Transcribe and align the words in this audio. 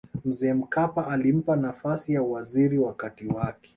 mzee 0.25 0.53
mkapa 0.53 1.07
alimpa 1.07 1.55
nafasi 1.55 2.13
ya 2.13 2.23
uwaziri 2.23 2.77
wakati 2.77 3.27
wake 3.27 3.69